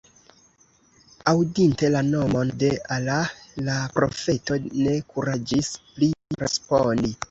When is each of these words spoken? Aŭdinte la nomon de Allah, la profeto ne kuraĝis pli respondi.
Aŭdinte 1.31 1.91
la 1.97 2.01
nomon 2.07 2.55
de 2.65 2.73
Allah, 2.97 3.37
la 3.71 3.79
profeto 4.01 4.61
ne 4.75 4.99
kuraĝis 5.15 5.75
pli 5.97 6.15
respondi. 6.47 7.19